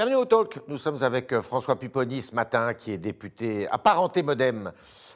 [0.00, 0.60] Bienvenue au Talk.
[0.66, 4.72] Nous sommes avec euh, François Pupponi ce matin, qui est député apparenté modem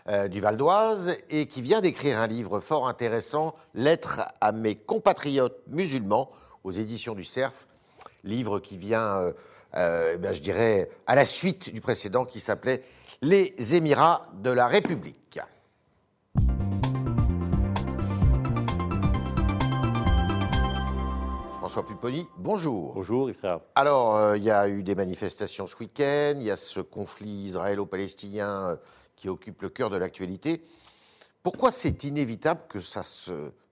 [0.09, 4.75] euh, du Val d'Oise et qui vient d'écrire un livre fort intéressant, Lettres à mes
[4.75, 6.31] compatriotes musulmans,
[6.65, 7.67] aux éditions du CERF.
[8.25, 9.33] Livre qui vient,
[9.75, 12.83] euh, ben, je dirais, à la suite du précédent qui s'appelait
[13.23, 15.41] Les Émirats de la République.
[21.65, 22.93] François Pupponi, bonjour.
[22.93, 23.59] Bonjour, Israël.
[23.75, 27.47] Alors, euh, il y a eu des manifestations ce week-end, il y a ce conflit
[27.47, 28.77] israélo-palestinien euh,
[29.17, 30.63] qui occupe le cœur de l'actualité.
[31.43, 33.03] Pourquoi c'est inévitable que ça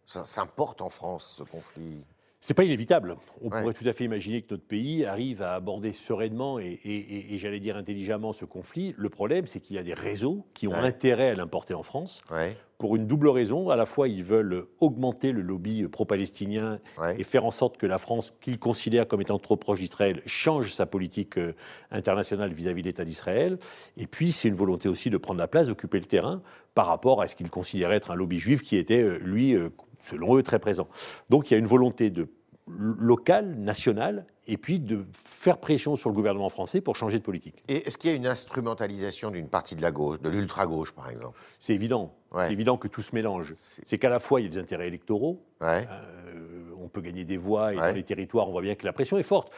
[0.07, 2.07] s'importe en France, ce conflit?
[2.45, 3.15] C'est pas inévitable.
[3.41, 3.61] On Ouais.
[3.61, 7.35] pourrait tout à fait imaginer que notre pays arrive à aborder sereinement et, et- et-
[7.35, 8.97] et j'allais dire intelligemment ce conflit.
[8.99, 10.79] Le problème, c'est qu'il y a des réseaux qui ont Ouais.
[10.79, 13.71] intérêt à l'importer en France Ouais, pour une double raison.
[13.71, 16.81] À la fois, ils veulent augmenter le lobby pro-palestinien
[17.17, 20.73] et faire en sorte que la France, qu'ils considèrent comme étant trop proche d'Israël, change
[20.73, 21.53] sa politique euh,
[21.93, 23.57] internationale vis-à-vis de l'État d'Israël.
[23.97, 26.43] Et puis, c'est une volonté aussi de prendre la place, d'occuper le terrain
[26.75, 29.69] par rapport à ce qu'ils considéraient être un lobby juif qui était, euh, lui, euh,
[30.03, 30.89] selon eux, très présent.
[31.31, 32.29] Donc, il y a une volonté de
[32.69, 37.63] locale, nationale, et puis de faire pression sur le gouvernement français pour changer de politique.
[37.69, 41.11] Et est-ce qu'il y a une instrumentalisation d'une partie de la gauche, de l'ultra-gauche par
[41.11, 41.39] exemple?
[41.61, 42.15] C'est évident.
[42.33, 42.47] Ouais.
[42.47, 43.53] C'est évident que tout se mélange.
[43.57, 47.25] C'est- qu'à la fois, il y a des intérêts électoraux, Ouais, Euh, on peut gagner
[47.25, 47.91] des voix et Ouais.
[47.91, 49.53] dans les territoires, on voit bien que la pression est forte.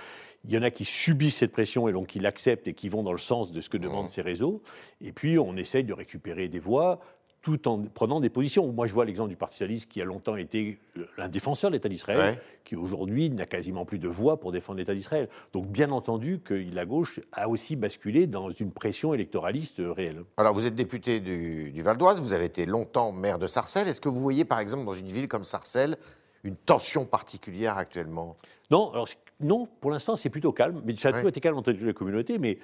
[0.44, 3.02] Il y en a qui subissent cette pression et donc qui l'acceptent et qui vont
[3.02, 4.10] dans le sens de ce que demandent Mhm.
[4.10, 4.62] ces réseaux.
[5.00, 7.00] Et puis, on essaye de récupérer des voix
[7.44, 8.66] tout en prenant des positions.
[8.72, 11.76] Moi, je vois l'exemple du Parti socialiste qui a longtemps été euh, un défenseur de
[11.76, 12.40] l'État d'Israël, Ouais.
[12.64, 15.28] qui aujourd'hui n'a quasiment plus de voix pour défendre l'État d'Israël.
[15.52, 20.22] Donc, bien entendu que la gauche a aussi basculé dans une pression électoraliste euh, réelle.
[20.38, 23.88] Alors, vous êtes député du, du Val d'Oise, vous avez été longtemps maire de Sarcelles.
[23.88, 25.98] Est-ce que vous voyez, par exemple, dans une ville comme Sarcelles,
[26.44, 28.36] une tension particulière actuellement?
[28.70, 29.06] Non, alors,
[29.40, 30.80] non, pour l'instant, c'est plutôt calme.
[30.86, 31.28] Mais a Ouais.
[31.28, 32.38] été calme entre les communautés.
[32.38, 32.58] Mais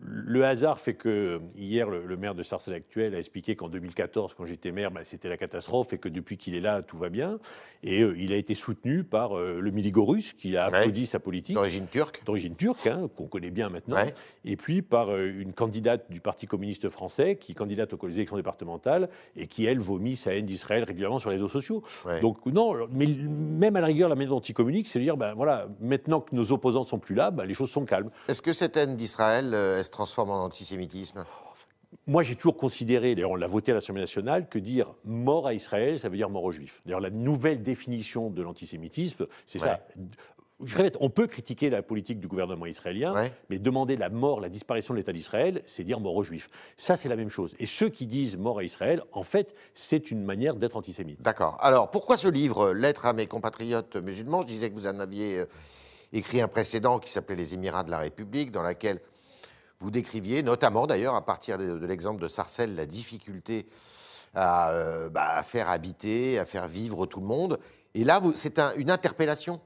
[0.00, 4.34] le hasard fait que hier, le, le maire de Sarcelles actuel a expliqué qu'en 2014,
[4.34, 7.08] quand j'étais maire, bah, c'était la catastrophe et que depuis qu'il est là, tout va
[7.08, 7.38] bien.
[7.82, 10.76] Et euh, il a été soutenu par euh, le Miligorus, qui a Ouais.
[10.78, 11.54] applaudi sa politique.
[11.54, 14.14] D'origine turque D'origine turque, hein, qu'on connaît bien maintenant, Ouais.
[14.44, 19.08] et puis par euh, une candidate du Parti communiste français qui candidate aux élections départementales
[19.36, 21.82] et qui, elle, vomit sa haine d'Israël régulièrement sur les réseaux sociaux.
[22.06, 22.20] Ouais.
[22.20, 25.66] Donc non, mais même à la rigueur, la méthode anticommunique, c'est de dire, ben voilà,
[25.80, 28.10] maintenant que nos opposants sont plus là, ben, les choses sont calmes.
[28.28, 31.24] Est-ce que cette haine d'Israël, euh, elle se transforme en antisémitisme?
[32.06, 35.54] Moi, j'ai toujours considéré, d'ailleurs on l'a voté à l'Assemblée nationale, que dire mort à
[35.54, 36.80] Israël, ça veut dire mort aux Juifs.
[36.86, 39.80] D'ailleurs, la nouvelle définition de l'antisémitisme, c'est ça.
[40.62, 43.32] Je répète, on peut critiquer la politique du gouvernement israélien, Ouais.
[43.48, 46.50] mais demander la mort, la disparition de l'État d'Israël, c'est dire mort aux Juifs.
[46.76, 47.56] Ça, c'est la même chose.
[47.58, 51.20] Et ceux qui disent mort à Israël, en fait, c'est une manière d'être antisémite.
[51.22, 51.56] D'accord.
[51.60, 55.38] Alors, pourquoi ce livre, Lettres à mes compatriotes musulmans Je disais que vous en aviez
[55.38, 55.46] euh,
[56.12, 59.00] écrit un précédent qui s'appelait Les Émirats de la République, dans laquelle
[59.80, 63.66] vous décriviez, notamment d'ailleurs à partir de, l'exemple de Sarcelles, la difficulté
[64.34, 67.58] à, euh, bah, à faire habiter, à faire vivre tout le monde.
[67.94, 69.60] Et là, c'est un- une interpellation?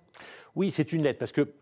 [0.55, 1.53] Oui, c'est une lettre, parce que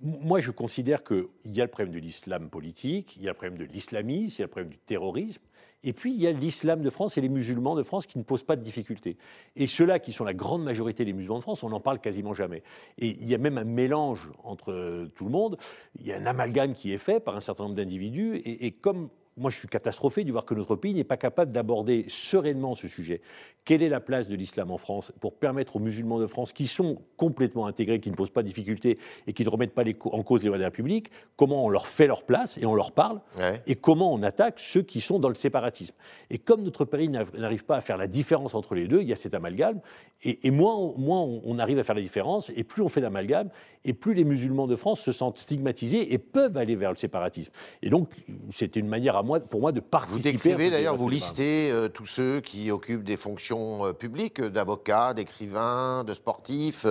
[0.00, 3.36] moi, je considère qu'il y a le problème de l'islam politique, il y a le
[3.36, 5.42] problème de l'islamisme, il y a le problème du terrorisme,
[5.84, 8.24] et puis il y a l'islam de France et les musulmans de France qui ne
[8.24, 9.16] posent pas de difficultés.
[9.56, 12.34] Et ceux-là, qui sont la grande majorité des musulmans de France, on n'en parle quasiment
[12.34, 12.62] jamais.
[12.98, 15.56] Et il y a même un mélange entre tout le monde,
[15.98, 18.72] il y a un amalgame qui est fait par un certain nombre d'individus, et, et
[18.72, 22.74] comme moi, je suis catastrophé de voir que notre pays n'est pas capable d'aborder sereinement
[22.74, 23.20] ce sujet.
[23.64, 26.66] Quelle est la place de l'islam en France pour permettre aux musulmans de France, qui
[26.66, 29.96] sont complètement intégrés, qui ne posent pas de difficultés et qui ne remettent pas les
[30.04, 32.74] en cause les lois de la République, comment on leur fait leur place et on
[32.74, 33.62] leur parle Ouais.
[33.66, 35.94] et comment on attaque ceux qui sont dans le séparatisme.
[36.30, 39.12] Et comme notre pays n'arrive pas à faire la différence entre les deux, il y
[39.12, 39.80] a cet amalgame,
[40.24, 42.88] et, et moins, on, moins on, on arrive à faire la différence, et plus on
[42.88, 43.50] fait d'amalgame,
[43.84, 47.52] et plus les musulmans de France se sentent stigmatisés et peuvent aller vers le séparatisme.
[47.82, 48.08] Et donc,
[48.50, 50.28] c'était une manière à moi, pour moi de Vous participer.
[50.28, 54.50] à décrivez d'ailleurs, vous listez euh, tous ceux qui occupent des fonctions euh, publiques, euh,
[54.50, 56.86] d'avocats, d'écrivains, de sportifs,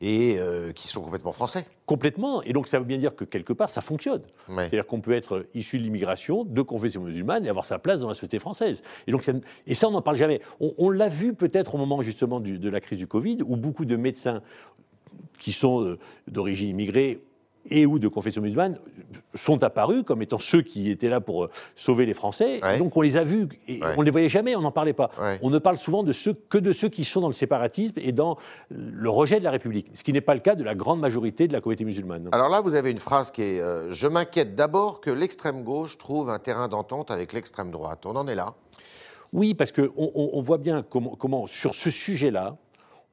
[0.00, 1.64] et euh, qui sont complètement français.
[1.86, 2.42] Complètement.
[2.42, 4.20] Et donc, ça veut bien dire que quelque part, ça fonctionne.
[4.48, 4.56] Ouais.
[4.68, 8.08] C'est-à-dire qu'on peut être issu de l'immigration, de confession musulmane et avoir sa place dans
[8.08, 8.82] la société française.
[9.06, 9.32] Et, donc, ça,
[9.66, 10.40] et ça, on n'en parle jamais.
[10.60, 13.56] On, on l'a vu peut-être au moment justement du- de la crise du Covid, où
[13.56, 14.42] beaucoup de médecins
[15.38, 15.96] qui sont
[16.28, 17.20] d'origine immigrée
[17.70, 18.78] et ou de confession musulmane
[19.34, 22.60] sont apparus comme étant ceux qui étaient là pour euh, sauver les Français.
[22.62, 22.78] Ouais.
[22.78, 23.94] Donc on les a vus, et Ouais.
[23.96, 25.10] on ne les voyait jamais, on n'en parlait pas.
[25.20, 25.38] Ouais.
[25.42, 28.12] On ne parle souvent de ceux, que de ceux qui sont dans le séparatisme et
[28.12, 28.36] dans
[28.70, 31.48] le rejet de la République, ce qui n'est pas le cas de la grande majorité
[31.48, 32.28] de la communauté musulmane.
[32.32, 35.98] Alors là, vous avez une phrase qui est euh, Je m'inquiète d'abord que l'extrême gauche
[35.98, 38.04] trouve un terrain d'entente avec l'extrême droite.
[38.04, 38.54] On en est là.
[39.32, 42.56] Oui, parce qu'on on, on voit bien comment, comment, sur ce sujet-là,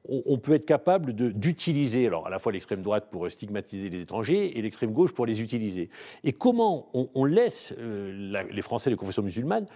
[0.08, 4.58] on, peut être capable d'utiliser, alors à la fois l'extrême droite pour stigmatiser les étrangers
[4.58, 5.90] et l'extrême gauche pour les utiliser.
[6.24, 9.66] Et comment on, laisse euh, les Français de confession musulmane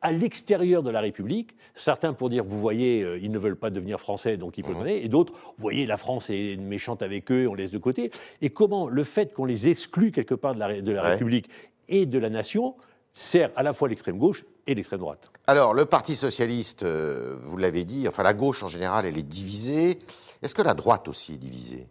[0.00, 3.70] à l'extérieur de la République, certains pour dire, vous voyez, euh, ils ne veulent pas
[3.70, 4.78] devenir français, donc il faut mmh.
[4.78, 8.10] donner, et d'autres, vous voyez, la France est méchante avec eux, on laisse de côté.
[8.42, 11.48] Et comment le fait qu'on les exclut quelque part de la, de la République
[11.88, 12.74] et de la nation
[13.12, 15.30] sert à la fois l'extrême gauche et l'extrême droite.
[15.46, 19.22] Alors, le Parti socialiste, euh, vous l'avez dit, enfin la gauche en général, elle est
[19.22, 19.98] divisée.
[20.42, 21.86] Est-ce que la droite aussi est divisée?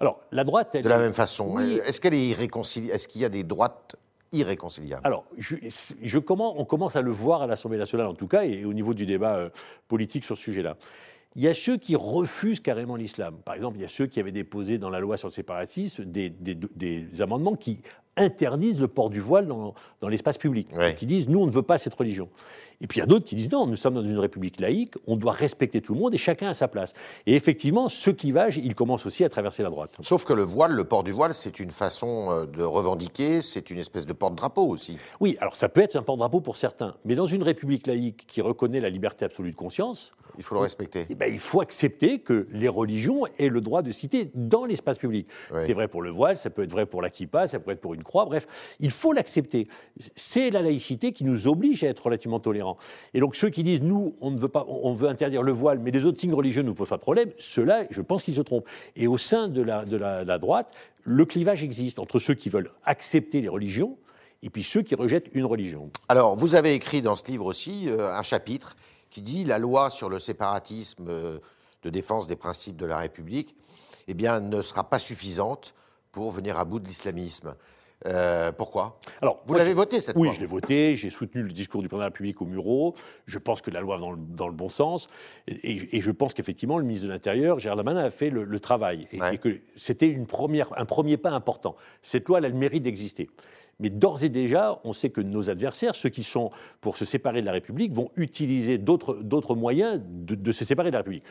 [0.00, 1.58] Alors, la droite, elle De la même façon.
[1.58, 3.96] Est-ce qu'elle est irréconciliable Est-ce qu'il y a des droites
[4.32, 5.02] irréconciliables?
[5.04, 5.56] Alors, je,
[6.02, 8.94] je on commence à le voir à l'Assemblée nationale en tout cas, et au niveau
[8.94, 9.50] du débat euh,
[9.88, 10.76] politique sur ce sujet-là.
[11.36, 13.36] Il y a ceux qui refusent carrément l'islam.
[13.44, 16.04] Par exemple, il y a ceux qui avaient déposé dans la loi sur le séparatisme
[16.04, 17.78] des, des amendements qui
[18.16, 19.74] interdisent le port du voile dans,
[20.08, 20.68] l'espace public,
[20.98, 22.28] qui disent nous on ne veut pas cette religion.
[22.80, 24.94] Et puis il y a d'autres qui disent non, nous sommes dans une république laïque,
[25.06, 26.92] on doit respecter tout le monde et chacun a sa place.
[27.26, 29.92] Et effectivement, ce clivage, il commence aussi à traverser la droite.
[30.00, 33.70] Sauf que le voile, le port du voile, c'est une façon euh, de revendiquer, c'est
[33.70, 34.98] une espèce de porte-drapeau aussi.
[35.20, 38.40] Oui, alors ça peut être un porte-drapeau pour certains, mais dans une république laïque qui
[38.40, 41.06] reconnaît la liberté absolue de conscience, il faut le respecter.
[41.10, 44.98] Eh ben, il faut accepter que les religions aient le droit de citer dans l'espace
[44.98, 45.26] public.
[45.64, 47.80] C'est vrai pour le voile, ça peut être vrai pour la kippa, ça peut être
[47.80, 48.46] pour une croix, bref,
[48.80, 49.68] il faut l'accepter.
[50.16, 52.78] C'est la laïcité qui nous oblige à être relativement tolérants.
[53.14, 55.78] Et donc ceux qui disent nous, on ne veut pas, on veut interdire le voile,
[55.78, 58.36] mais les autres signes religieux ne nous posent pas de problème, ceux-là, je pense qu'ils
[58.36, 58.68] se trompent.
[58.96, 60.72] Et au sein de la, de la droite,
[61.04, 63.96] le clivage existe entre ceux qui veulent accepter les religions
[64.42, 65.90] et puis ceux qui rejettent une religion.
[66.08, 68.76] Alors, vous avez écrit dans ce livre aussi euh, un chapitre
[69.12, 71.38] qui dit la loi sur le séparatisme euh,
[71.82, 73.54] de défense des principes de la République
[74.08, 75.74] eh bien, ne sera pas suffisante
[76.10, 77.54] pour venir à bout de l'islamisme.
[78.04, 78.98] Euh, pourquoi?
[79.20, 80.96] Alors, Vous l'avez voté cette loi Oui, je l'ai voté.
[80.96, 82.96] J'ai soutenu le discours du président de la République au Murau.
[83.26, 85.06] Je pense que la loi va dans le, bon sens.
[85.46, 89.06] Et, je pense qu'effectivement, le ministre de l'Intérieur, Gérard Darmanin, a fait le, travail.
[89.12, 91.76] Et, que c'était un premier pas important.
[92.00, 93.30] Cette loi, elle a le mérite d'exister.
[93.82, 96.50] Mais d'ores et déjà, on sait que nos adversaires, ceux qui sont
[96.80, 101.00] pour se séparer de la République, vont utiliser d'autres moyens de, se séparer de la
[101.00, 101.24] République.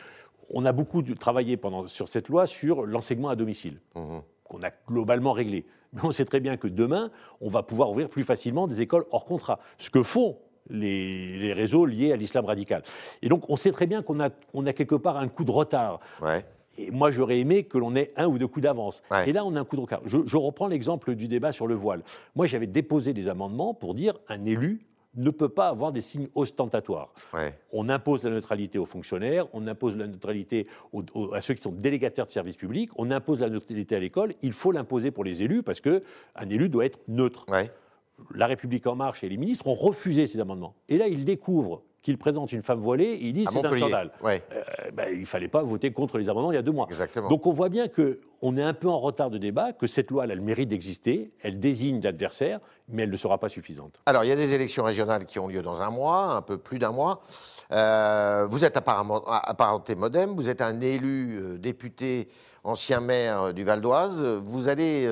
[0.50, 4.18] On a beaucoup travaillé pendant, sur cette loi sur l'enseignement à domicile, mmh.
[4.44, 5.64] qu'on a globalement réglé.
[5.94, 7.10] Mais on sait très bien que demain,
[7.40, 9.58] on va pouvoir ouvrir plus facilement des écoles hors contrat.
[9.78, 10.36] Ce que font
[10.68, 12.82] les, réseaux liés à l'islam radical.
[13.22, 15.50] Et donc, on sait très bien qu'on a, on a quelque part un coup de
[15.50, 16.00] retard.
[16.20, 16.44] Ouais.
[16.78, 19.02] Et moi, j'aurais aimé que l'on ait un ou deux coups d'avance.
[19.26, 20.00] Et là, on a un coup de retard.
[20.06, 22.02] Je, reprends l'exemple du débat sur le voile.
[22.34, 24.80] Moi, j'avais déposé des amendements pour dire un élu
[25.14, 27.12] ne peut pas avoir des signes ostentatoires.
[27.72, 30.66] On impose la neutralité aux fonctionnaires, on impose la neutralité
[31.34, 34.32] à ceux qui sont délégataires de services publics, on impose la neutralité à l'école.
[34.40, 36.00] Il faut l'imposer pour les élus parce qu'un
[36.48, 37.44] élu doit être neutre.
[38.34, 40.74] La République en marche et les ministres ont refusé ces amendements.
[40.88, 44.10] Et là, ils découvrent qu'il présente une femme voilée il dit c'est un scandale.
[44.24, 44.38] Euh,
[44.92, 46.88] ben, il ne fallait pas voter contre les amendements il y a deux mois.
[47.28, 50.24] Donc on voit bien qu'on est un peu en retard de débat, que cette loi
[50.24, 52.58] elle a le mérite d'exister, elle désigne l'adversaire,
[52.88, 54.00] mais elle ne sera pas suffisante.
[54.06, 56.58] Alors il y a des élections régionales qui ont lieu dans un mois, un peu
[56.58, 57.20] plus d'un mois.
[57.70, 62.28] Euh, vous êtes apparemment, apparenté Modem, vous êtes un élu euh, député,
[62.64, 64.24] ancien maire du Val d'Oise.
[64.44, 65.08] Vous allez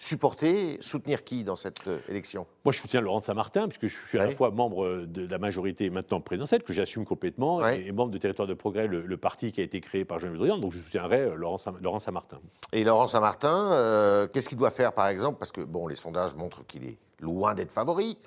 [0.00, 2.46] supporter, soutenir qui dans cette euh, élection?
[2.64, 5.90] Moi, je soutiens Laurent Saint-Martin, puisque je suis à la fois membre de la majorité
[5.90, 9.64] maintenant présidentielle, que j'assume complètement, et, membre de Territoire de Progrès, le, parti qui a
[9.64, 12.40] été créé par Jean-Luc Drian, donc je soutiendrai euh, Laurent Saint-Martin.
[12.72, 15.38] Et Laurent Saint-Martin, euh, qu'est-ce qu'il doit faire, par exemple?
[15.38, 18.18] Parce que, bon, les sondages montrent qu'il est loin d'être favori.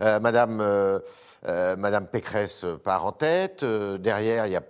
[0.00, 1.00] Madame,
[1.44, 3.64] Madame Pécresse part en tête.
[3.64, 4.62] derrière, il y a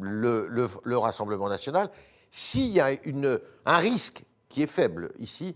[0.00, 1.88] le, le Rassemblement national.
[2.32, 5.54] S'il y a une, un risque qui est faible ici,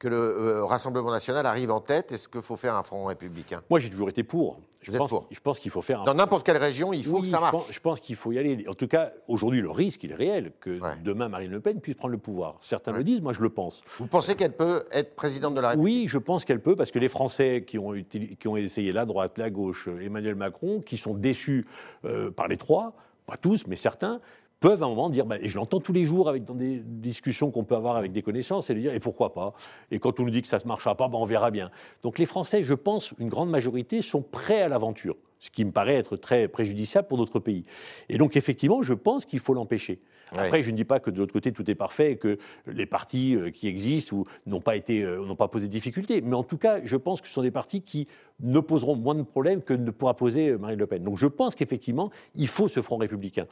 [0.00, 3.62] que le euh, Rassemblement national arrive en tête Est-ce qu'il faut faire un front républicain?
[3.70, 4.58] Moi, j'ai toujours été pour.
[4.80, 5.26] Je pense, pour.
[5.30, 6.00] Je pense qu'il faut faire.
[6.00, 6.04] Un...
[6.04, 7.70] Dans n'importe quelle région, il faut que ça marche.
[7.70, 8.64] Je pense, qu'il faut y aller.
[8.66, 11.94] En tout cas, aujourd'hui, le risque, il est réel que demain, Marine Le Pen puisse
[11.94, 12.56] prendre le pouvoir.
[12.60, 13.82] Certains le disent, moi, je le pense.
[13.98, 16.02] Vous pensez qu'elle peut être présidente de la République?
[16.02, 19.04] Oui, je pense qu'elle peut, parce que les Français qui ont, qui ont essayé la
[19.04, 21.66] droite, la gauche, Emmanuel Macron, qui sont déçus
[22.06, 22.94] euh, par les trois,
[23.26, 24.20] pas tous, mais certains,
[24.60, 26.80] peuvent à un moment dire, bah, et je l'entends tous les jours avec, dans des
[26.84, 29.54] discussions qu'on peut avoir avec des connaissances, et lui dire, et pourquoi pas?
[29.90, 31.70] Et quand on nous dit que ça ne marchera pas, bah, on verra bien.
[32.02, 35.72] Donc les Français, je pense, une grande majorité, sont prêts à l'aventure, ce qui me
[35.72, 37.64] paraît être très préjudiciable pour notre pays.
[38.08, 40.00] Et donc effectivement, je pense qu'il faut l'empêcher.
[40.32, 42.86] Après, je ne dis pas que de l'autre côté tout est parfait et que les
[42.86, 46.20] partis euh, qui existent n'ont pas été, euh, n'ont pas posé de difficultés.
[46.20, 48.06] Mais en tout cas, je pense que ce sont des partis qui
[48.40, 51.02] ne poseront moins de problèmes que ne pourra poser euh, Marine Le Pen.
[51.02, 53.46] Donc je pense qu'effectivement, il faut ce front républicain.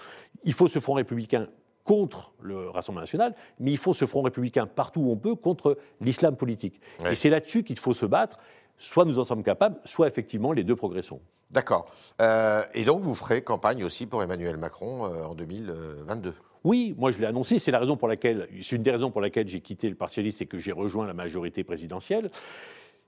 [0.45, 1.49] Il faut ce front républicain
[1.85, 5.78] contre le Rassemblement national, mais il faut ce front républicain partout où on peut contre
[6.00, 6.80] l'islam politique.
[7.11, 8.38] Et c'est là-dessus qu'il faut se battre.
[8.76, 11.21] Soit nous en sommes capables, soit effectivement les deux progressons.
[11.50, 11.90] D'accord.
[12.21, 17.12] Euh, et donc, vous ferez campagne aussi pour Emmanuel Macron euh, en 2022 oui, moi
[17.12, 17.59] je l'ai annoncé.
[17.59, 20.14] C'est la raison pour laquelle, c'est une des raisons pour laquelle j'ai quitté le Parti
[20.14, 22.31] socialiste et que j'ai rejoint la majorité présidentielle.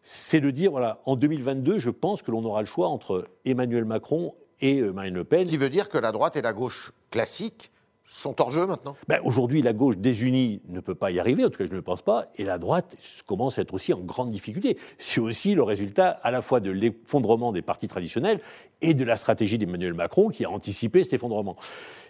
[0.02, 3.84] C'est de dire voilà, en 2022, je pense que l'on aura le choix entre Emmanuel
[3.84, 5.46] Macron et euh, Marine Le Pen.
[5.46, 7.70] Ce qui veut dire que la droite et la gauche classique
[8.10, 8.96] sont hors jeu maintenant?
[9.08, 11.76] Ben, Aujourd'hui, la gauche désunie ne peut pas y arriver, en tout cas je ne
[11.76, 14.76] le pense pas, et la droite commence à être aussi en grande difficulté.
[14.98, 18.40] C'est aussi le résultat à la fois de l'effondrement des partis traditionnels
[18.82, 21.56] et de la stratégie d'Emmanuel Macron qui a anticipé cet effondrement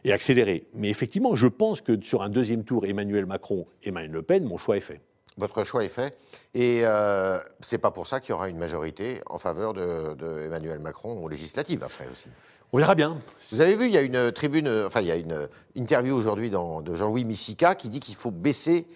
[0.05, 0.67] et accéléré.
[0.75, 4.45] Mais effectivement, je pense que sur un deuxième tour, Emmanuel Macron et Marine Le Pen,
[4.45, 5.01] mon choix est fait.
[5.37, 6.17] Votre choix est fait.
[6.55, 10.43] Et euh, c'est pas pour ça qu'il y aura une majorité en faveur de, de
[10.43, 12.29] Emmanuel Macron aux législatives après aussi.
[12.73, 13.19] On verra bien.
[13.51, 16.51] Vous avez vu, il y a une tribune, enfin, il y a une interview aujourd'hui
[16.51, 18.87] de Jean-Louis Missica qui dit qu'il faut baisser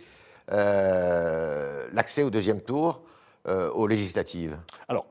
[0.52, 3.02] euh, l'accès au deuxième tour
[3.48, 4.58] euh, aux législatives.
[4.88, 5.06] Alors,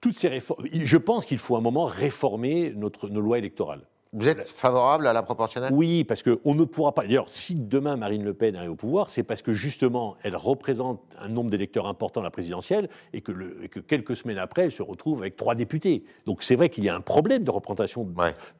[0.00, 3.82] toutes ces réformes, je pense qu'il faut un moment réformer notre, nos lois électorales.
[4.16, 5.72] Vous êtes favorable à la proportionnelle?
[5.74, 7.02] Oui, parce qu'on ne pourra pas.
[7.02, 11.02] D'ailleurs, si demain Marine Le Pen arrive au pouvoir, c'est parce que justement, elle représente
[11.18, 14.70] un nombre d'électeurs important à la présidentielle et que, le, que, quelques semaines après, elle
[14.70, 16.04] se retrouve avec trois députés.
[16.26, 18.08] Donc c'est vrai qu'il y a un problème de représentation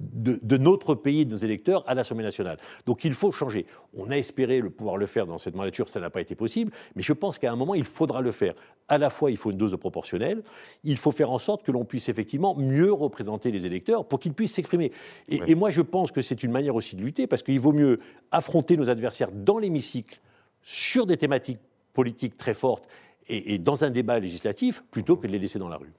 [0.00, 2.56] de, de, notre pays, de nos électeurs à l'Assemblée nationale.
[2.84, 3.66] Donc il faut changer.
[3.96, 6.73] On a espéré le pouvoir le faire dans cette mandature, ça n'a pas été possible,
[6.96, 8.54] mais je pense qu'à un moment, il faudra le faire.
[8.88, 10.42] À la fois, il faut une dose de proportionnelle,
[10.82, 14.34] il faut faire en sorte que l'on puisse effectivement mieux représenter les électeurs pour qu'ils
[14.34, 14.90] puissent s'exprimer.
[15.28, 17.73] Et, et moi, je pense que c'est une manière aussi de lutter, parce qu'il vaut
[17.73, 20.21] mieux affronter nos adversaires dans l'hémicycle
[20.63, 21.61] sur des thématiques
[21.93, 22.85] politiques très fortes
[23.29, 25.93] et, dans un débat législatif, plutôt que de les laisser dans la rue.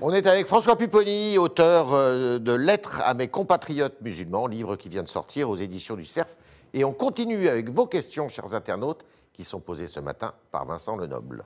[0.00, 4.88] On est avec François Pupponi, auteur euh, de Lettres à mes compatriotes musulmans, livre qui
[4.88, 6.36] vient de sortir aux éditions du CERF.
[6.74, 10.96] Et on continue avec vos questions, chers internautes, qui sont posées ce matin par Vincent
[10.96, 11.44] Lenoble.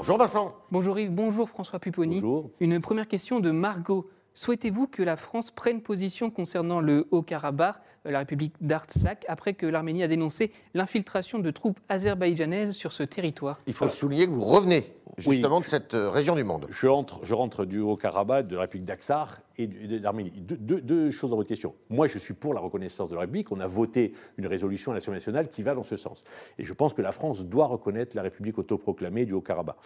[0.00, 0.54] Bonjour Vincent.
[0.70, 2.22] Bonjour Yves, bonjour François Pupponi.
[2.22, 2.50] Bonjour.
[2.58, 4.08] Une première question de Margot.
[4.34, 9.66] Souhaitez-vous que la France prenne position concernant le Haut-Karabakh, euh, la République d'Artsakh, après que
[9.66, 13.60] l'Arménie a dénoncé l'infiltration de troupes azerbaïdjanaises sur ce territoire?
[13.66, 16.68] Il faut souligner que vous revenez justement de cette euh, région du monde.
[16.70, 20.30] Je rentre, je rentre du Haut-Karabakh, de la République d'Aksar et d'Arménie.
[20.30, 21.74] Deux, deux, choses dans votre question.
[21.90, 23.50] Moi, je suis pour la reconnaissance de la République.
[23.52, 26.24] On a voté une résolution à l'Assemblée nationale qui va dans ce sens.
[26.58, 29.76] Et je pense que la France doit reconnaître la République autoproclamée du Haut-Karabakh.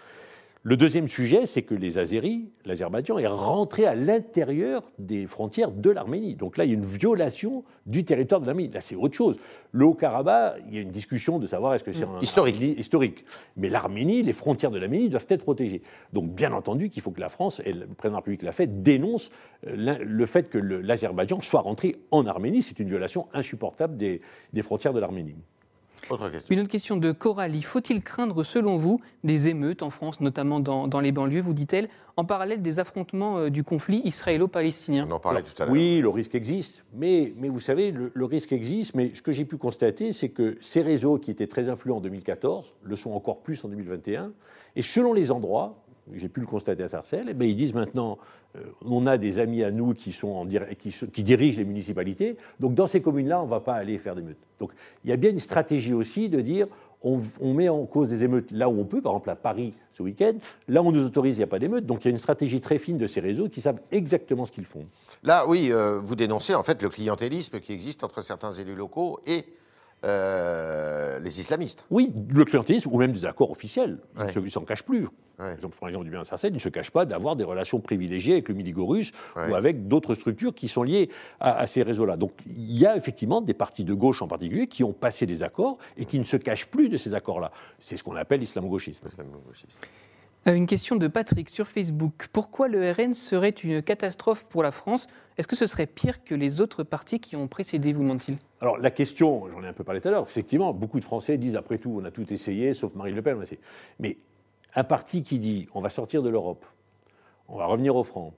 [0.67, 5.91] Le deuxième sujet, c'est que les Azéris, l'Azerbaïdjan, est rentré à l'intérieur des frontières de
[5.91, 6.37] l'Arménie.
[6.37, 8.73] Donc là, il y a une violation du territoire de l'Arménie.
[8.73, 9.37] Là, c'est autre chose.
[9.73, 12.63] Le Haut-Karabakh, il y a une discussion de savoir est-ce que c'est un historique.
[12.79, 13.27] historique.
[13.59, 15.83] Mais l'Arménie, les frontières de l'Arménie doivent être protégées.
[16.15, 18.53] Donc, bien entendu, qu'il faut que la France, et le président de la République l'a
[18.53, 19.29] fait, dénonce
[19.67, 22.63] euh, le fait que l'Azerbaïdjan soit rentré en Arménie.
[22.63, 24.23] C'est une violation insupportable des,
[24.55, 25.37] des frontières de l'Arménie.
[26.51, 27.63] Une autre question de Coralie.
[27.63, 32.25] Faut-il craindre, selon vous, des émeutes en France, notamment dans, les banlieues, vous dit-elle, en
[32.25, 35.07] parallèle des affrontements euh, du conflit israélo-palestinien?
[35.09, 35.73] On en parlait tout à l'heure.
[35.73, 36.85] Oui, le risque existe.
[36.95, 38.95] Mais, mais vous savez, le, risque existe.
[38.95, 42.01] Mais ce que j'ai pu constater, c'est que ces réseaux qui étaient très influents en
[42.01, 44.33] 2014 le sont encore plus en 2021.
[44.77, 48.19] Et selon les endroits, j'ai pu le constater à Sarcelles, eh ils disent maintenant,
[48.57, 50.47] euh, on a des amis à nous qui, sont
[51.13, 54.23] qui dirigent les municipalités, donc dans ces communes-là, on ne va pas aller faire des
[54.23, 54.39] meutes.
[54.59, 54.73] Donc
[55.05, 56.67] il y a bien une stratégie aussi de dire,
[57.05, 60.03] on, met en cause des émeutes là où on peut, par exemple à Paris ce
[60.03, 60.33] week-end,
[60.69, 62.19] là où on nous autorise, il n'y a pas d'émeutes, donc il y a une
[62.19, 64.87] stratégie très fine de ces réseaux qui savent exactement ce qu'ils font.
[65.23, 69.21] Là, oui, euh, vous dénoncez en fait le clientélisme qui existe entre certains élus locaux
[69.27, 69.45] et
[70.05, 71.85] euh, les islamistes.
[71.91, 73.99] Oui, le clientélisme ou même des accords officiels.
[74.35, 75.09] Ils ne s'en cachent plus.
[75.37, 78.49] Par exemple, du bien Sarcelles, ils ne se cachent pas d'avoir des relations privilégiées avec
[78.49, 82.17] le Midi-Gorus ou avec d'autres structures qui sont liées à, ces réseaux-là.
[82.17, 85.43] Donc il y a effectivement des partis de gauche en particulier qui ont passé des
[85.43, 87.51] accords et qui ne se cachent plus de ces accords-là.
[87.81, 89.09] C'est ce qu'on appelle l'islamo-gauchisme.
[90.47, 92.27] Euh, une question de Patrick sur Facebook.
[92.33, 95.07] Pourquoi le RN serait une catastrophe pour la France?
[95.39, 98.37] Est-ce que ce serait pire que les autres partis qui ont précédé, vous demande-t-il?
[98.61, 101.39] Alors la question, j'en ai un peu parlé tout à l'heure, effectivement, beaucoup de Français
[101.39, 103.43] disent après tout, on a tout essayé, sauf Marine Le Pen.
[104.01, 104.19] Mais
[104.75, 106.65] un parti qui dit on va sortir de l'Europe,
[107.49, 108.35] on va revenir au franc,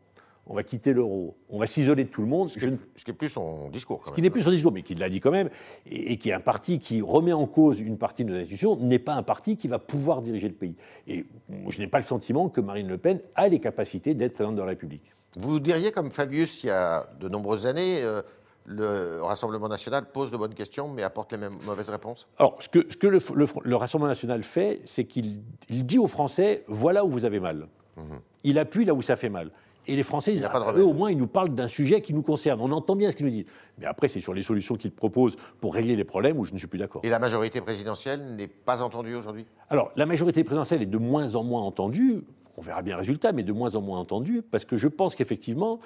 [0.49, 2.49] on va quitter l'euro, on va s'isoler de tout le monde.
[2.49, 4.03] Ce, qui n'est plus son discours.
[4.07, 5.51] ce qui n'est plus son discours, mais qui l'a dit quand même,
[5.87, 9.01] et, qui est un parti qui remet en cause une partie de nos institutions, n'est
[9.01, 10.77] pas un parti qui va pouvoir diriger le pays.
[11.09, 11.27] Et
[11.69, 14.61] je n'ai pas le sentiment que Marine Le Pen a les capacités d'être présidente de
[14.61, 15.13] la République.
[15.37, 18.23] Vous diriez, comme Fabius, il y a de nombreuses années, euh,
[18.65, 22.29] le Rassemblement national pose de bonnes questions, mais apporte les mêmes mauvaises réponses?
[22.39, 27.05] Alors, ce que, ce que le, Rassemblement national fait, c'est qu'il dit aux Français voilà
[27.05, 27.69] où vous avez mal.
[27.97, 28.21] Mhm.
[28.45, 29.51] Il appuie là où ça fait mal.
[29.89, 32.61] Et les Français, eux, au moins, ils nous parlent d'un sujet qui nous concerne.
[32.61, 33.47] On entend bien ce qu'ils nous disent.
[33.79, 36.59] Mais après, c'est sur les solutions qu'ils proposent pour régler les problèmes où je ne
[36.59, 37.03] suis plus d'accord.
[37.05, 39.47] Et la majorité présidentielle n'est pas entendue aujourd'hui?
[39.71, 42.23] Alors, la majorité présidentielle est de moins en moins entendue.
[42.57, 45.15] On verra bien le résultat, mais de moins en moins entendue, parce que je pense
[45.15, 45.79] qu'effectivement,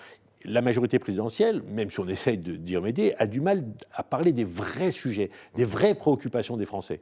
[0.44, 4.32] la majorité présidentielle, même si on essaye de- d'y remédier, a du mal à parler
[4.32, 7.00] des vrais sujets, des vraies préoccupations des Français.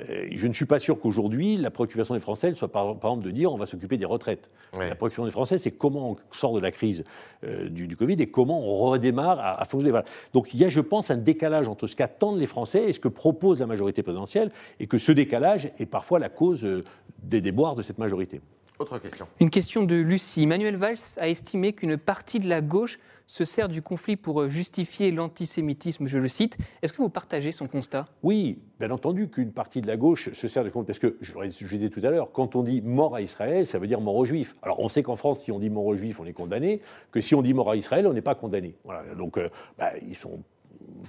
[0.00, 3.12] Euh, je ne suis pas sûr qu'aujourd'hui, la préoccupation des Français elle soit par, par
[3.12, 4.50] exemple de dire on va s'occuper des retraites.
[4.72, 4.88] Ouais.
[4.88, 7.04] La préoccupation des Français, c'est comment on sort de la crise
[7.44, 9.90] euh, du, du Covid et comment on redémarre à, à fonctionner.
[9.90, 10.06] Voilà.
[10.32, 13.00] Donc il y a, je pense, un décalage entre ce qu'attendent les Français et ce
[13.00, 14.50] que propose la majorité présidentielle,
[14.80, 16.84] et que ce décalage est parfois la cause euh,
[17.22, 18.40] des déboires de cette majorité.
[18.80, 19.28] Autre question.
[19.38, 20.48] Une question de Lucie.
[20.48, 24.48] Manuel Valls a estimé qu'une partie de la gauche se sert du conflit pour euh,
[24.48, 26.58] justifier l'antisémitisme, je le cite.
[26.82, 28.06] Est-ce que vous partagez son constat?
[28.22, 31.32] Oui, bien entendu qu'une partie de la gauche se sert de compte, parce que, je
[31.38, 34.16] le disais tout à l'heure, quand on dit mort à Israël, ça veut dire mort
[34.16, 34.56] aux Juifs.
[34.62, 36.80] Alors on sait qu'en France, si on dit mort aux Juifs, on est condamné,
[37.12, 38.74] que si on dit mort à Israël, on n'est pas condamné.
[38.84, 40.42] Voilà, donc euh, bah, ils sont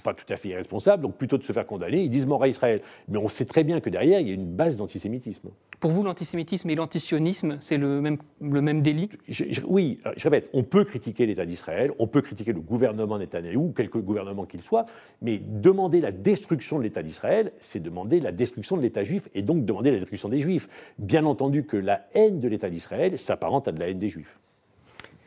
[0.03, 2.47] pas tout à fait irresponsables, donc plutôt de se faire condamner, ils disent mort à
[2.47, 2.81] Israël.
[3.07, 5.49] Mais on sait très bien que derrière, il y a une base d'antisémitisme.
[5.79, 9.09] Pour vous, l'antisémitisme et l'antisionisme, c'est le même, le même délit?
[9.27, 13.17] Je- je- oui, je répète, on peut critiquer l'État d'Israël, on peut critiquer le gouvernement
[13.17, 14.85] Netanyahou, quelque gouvernement qu'il soit,
[15.21, 19.41] mais demander la destruction de l'État d'Israël, c'est demander la destruction de l'État juif et
[19.41, 20.67] donc demander la destruction des Juifs.
[20.97, 24.39] Bien entendu que la haine de l'État d'Israël s'apparente à de la haine des Juifs.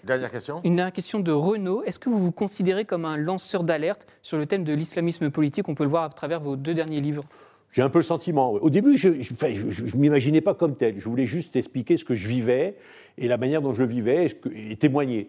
[0.09, 0.61] Dernière question.
[0.65, 1.83] Une dernière question de Renaud.
[1.83, 5.69] Est-ce que vous vous considérez comme un lanceur d'alerte sur le thème de l'islamisme politique?
[5.69, 7.25] On peut le voir à travers vos deux derniers livres.
[7.73, 8.53] J'ai un peu le sentiment.
[8.53, 10.99] Au début, je ne m'imaginais pas comme tel.
[10.99, 12.77] Je voulais juste expliquer ce que je vivais
[13.19, 15.29] et la manière dont je le vivais et, et témoigner.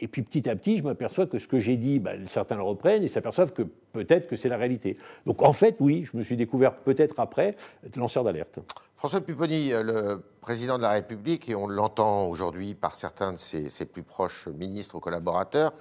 [0.00, 2.62] Et puis petit à petit, je m'aperçois que ce que j'ai dit, ben, certains le
[2.62, 3.62] reprennent et s'aperçoivent que
[3.92, 4.96] peut-être que c'est la réalité.
[5.26, 7.56] Donc en fait, oui, je me suis découvert peut-être après
[7.96, 8.60] lanceur d'alerte.
[8.96, 13.38] François Pupponi, euh, le président de la République, et on l'entend aujourd'hui par certains de
[13.38, 15.72] ses, plus proches ministres ou collaborateurs,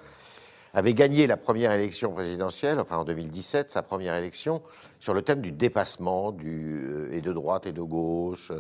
[0.74, 4.62] avait gagné la première élection présidentielle, enfin en 2017, sa première élection,
[5.00, 8.52] sur le thème du dépassement, euh, et de droite et de gauche.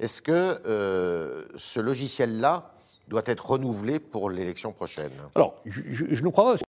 [0.00, 2.73] Est-ce que euh, ce logiciel-là
[3.08, 6.64] doit être renouvelé pour l'élection prochaine Alors, je, ne crois pas.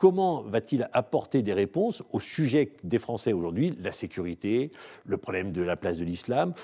[0.00, 4.70] Comment va-t-il apporter des réponses au sujet des Français aujourd'hui, la sécurité,
[5.04, 6.54] le problème de la place de l'islam?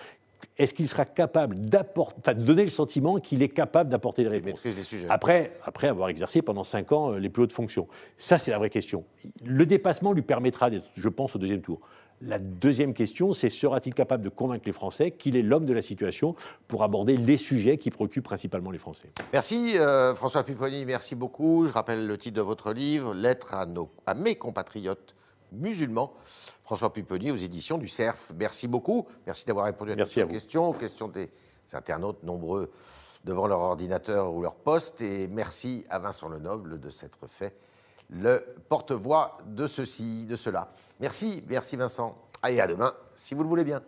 [0.58, 4.52] Est-ce qu'il sera capable d'apporter, de donner le sentiment qu'il est capable d'apporter des réponses
[4.52, 5.06] maîtrise les sujets.
[5.10, 7.88] après, après avoir exercé pendant cinq ans euh, les plus hautes fonctions.
[8.16, 9.04] Ça, c'est la vraie question.
[9.44, 11.80] Le dépassement lui permettra d'être, je pense, au deuxième tour.
[12.22, 15.82] La deuxième question, c'est sera-t-il capable de convaincre les Français qu'il est l'homme de la
[15.82, 16.34] situation
[16.66, 19.10] pour aborder les sujets qui préoccupent principalement les Français?
[19.34, 21.66] Merci euh, François Pupponi, merci beaucoup.
[21.66, 25.15] Je rappelle le titre de votre livre, Lettre à, nos, à mes compatriotes
[25.52, 26.14] musulmans.
[26.64, 28.32] François Pupponi aux éditions du CERF.
[28.36, 29.06] Merci beaucoup.
[29.26, 31.30] Merci d'avoir répondu à toutes nos questions, aux questions des
[31.72, 32.70] internautes nombreux
[33.24, 35.02] devant leur ordinateur ou leur poste.
[35.02, 37.54] Et merci à Vincent Lenoble de s'être fait
[38.10, 40.72] le porte-voix de ceci, de cela.
[41.00, 42.16] Merci, merci Vincent.
[42.48, 43.82] Et à demain, si vous le voulez bien.